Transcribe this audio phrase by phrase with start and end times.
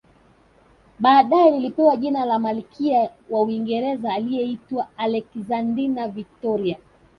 [0.99, 6.77] Baadae lilipewa jina la malkia wa Uingereza aliyeitwa Alexandrina Victoria